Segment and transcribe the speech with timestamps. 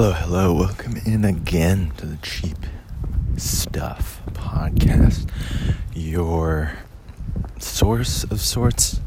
[0.00, 0.54] Hello, hello.
[0.54, 2.58] Welcome in again to the Cheap
[3.36, 5.28] Stuff podcast.
[5.92, 6.74] Your
[7.58, 9.00] source of sorts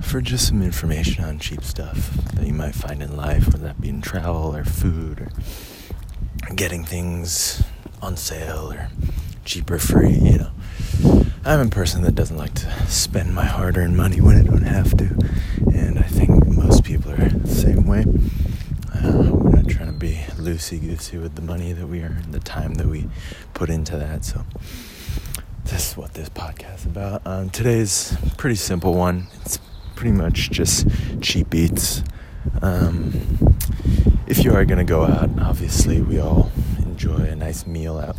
[0.00, 3.80] for just some information on cheap stuff that you might find in life, whether that
[3.80, 7.60] be in travel or food or getting things
[8.00, 8.90] on sale or
[9.44, 11.26] cheap or free, you know.
[11.44, 14.62] I'm a person that doesn't like to spend my hard earned money when I don't
[14.62, 15.18] have to,
[15.74, 18.04] and I think most people are the same way.
[18.94, 19.39] Uh,
[20.00, 23.06] be loosey goosey with the money that we earn, the time that we
[23.52, 24.24] put into that.
[24.24, 24.46] So,
[25.66, 27.20] this is what this podcast is about.
[27.26, 29.26] Um, today's pretty simple one.
[29.42, 29.58] It's
[29.96, 30.86] pretty much just
[31.20, 32.02] cheap eats.
[32.62, 33.12] Um,
[34.26, 38.16] if you are going to go out, obviously, we all enjoy a nice meal out.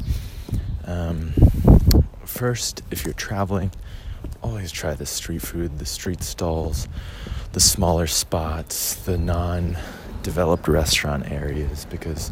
[0.86, 1.34] Um,
[2.26, 3.72] first, if you're traveling,
[4.44, 6.88] always try the street food, the street stalls,
[7.54, 9.80] the smaller spots, the non
[10.24, 12.32] developed restaurant areas because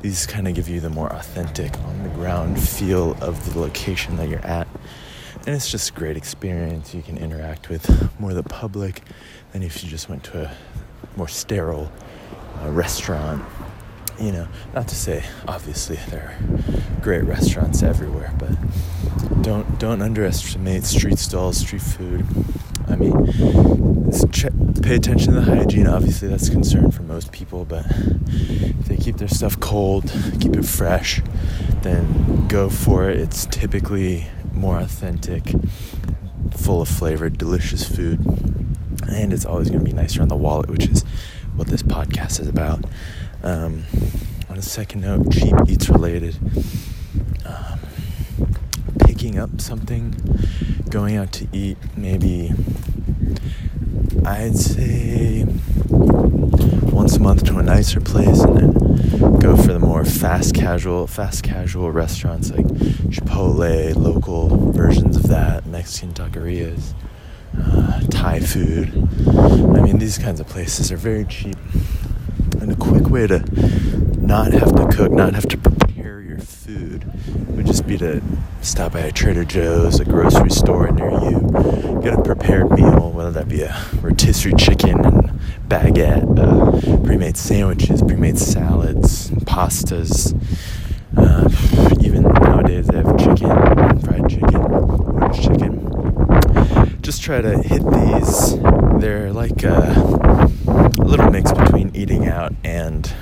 [0.00, 4.16] these kind of give you the more authentic on the ground feel of the location
[4.16, 4.68] that you're at.
[5.46, 6.94] And it's just a great experience.
[6.94, 9.02] You can interact with more the public
[9.52, 10.56] than if you just went to a
[11.16, 11.90] more sterile
[12.62, 13.44] uh, restaurant.
[14.20, 18.52] You know not to say obviously there are great restaurants everywhere but
[19.42, 22.24] don't don't underestimate street stalls street food.
[22.86, 24.52] I mean check,
[24.84, 25.86] pay attention to the hygiene.
[25.86, 30.54] Obviously, that's a concern for most people, but if they keep their stuff cold, keep
[30.54, 31.22] it fresh,
[31.80, 33.18] then go for it.
[33.18, 35.54] It's typically more authentic,
[36.50, 38.20] full of flavor, delicious food,
[39.08, 41.02] and it's always going to be nicer on the wallet, which is
[41.56, 42.84] what this podcast is about.
[43.42, 43.84] Um,
[44.50, 46.36] on a second note, cheap eats related.
[47.46, 47.80] Um,
[49.24, 50.14] picking up something,
[50.90, 52.52] going out to eat, maybe
[54.22, 55.46] I'd say
[56.92, 61.06] once a month to a nicer place and then go for the more fast casual
[61.06, 62.66] fast casual restaurants like
[63.08, 66.92] Chipotle, local versions of that, Mexican taquerias,
[67.58, 68.90] uh, Thai food.
[69.74, 71.56] I mean, these kinds of places are very cheap
[72.60, 73.38] and a quick way to
[74.20, 75.83] not have to cook, not have to prepare
[77.86, 78.22] be to
[78.62, 83.30] stop by a Trader Joe's, a grocery store near you, get a prepared meal, whether
[83.32, 90.32] that be a rotisserie chicken and baguette, uh, pre-made sandwiches, pre-made salads, pastas.
[91.16, 91.48] Uh,
[92.00, 97.02] even nowadays they have chicken, fried chicken, orange chicken.
[97.02, 98.58] Just try to hit these.
[99.00, 103.12] They're like a, a little mix between eating out and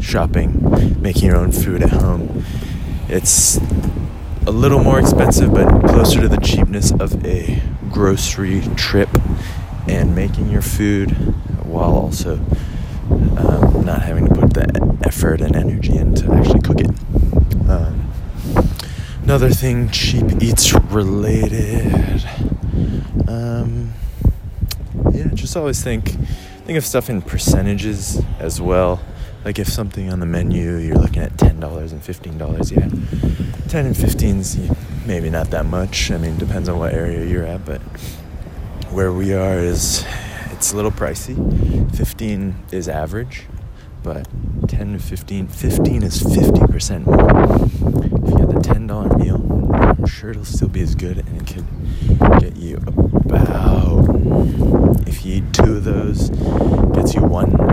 [0.00, 2.44] shopping, making your own food at home.
[3.14, 3.58] It's
[4.44, 9.08] a little more expensive, but closer to the cheapness of a grocery trip
[9.86, 11.10] and making your food
[11.64, 12.44] while also
[13.10, 16.90] um, not having to put the effort and energy in to actually cook it.
[17.70, 18.10] Um,
[19.22, 22.24] another thing, cheap eats related.
[23.28, 23.92] Um,
[25.12, 26.16] yeah, just always think
[26.64, 29.00] think of stuff in percentages as well.
[29.44, 32.88] Like if something on the menu you're looking at ten dollars and fifteen dollars, yeah,
[33.68, 34.58] ten and fifteen's
[35.06, 36.10] maybe not that much.
[36.10, 37.80] I mean, depends on what area you're at, but
[38.90, 40.04] where we are is
[40.50, 41.36] it's a little pricey.
[41.94, 43.44] Fifteen is average,
[44.02, 44.26] but
[44.66, 47.28] ten to 15, 15 is fifty percent more.
[47.30, 51.42] If you get the ten dollar meal, I'm sure it'll still be as good, and
[51.42, 53.04] it could get you about
[55.06, 56.30] if you eat two of those,
[56.94, 57.63] gets you one.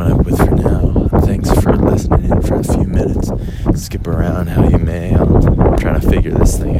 [0.00, 1.08] coming up with for now.
[1.20, 3.30] Thanks for listening in for a few minutes.
[3.74, 5.12] Skip around how you may.
[5.12, 5.40] I'm
[5.78, 6.79] trying to figure this thing